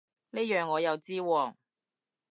[0.31, 1.53] 呢樣我又知喎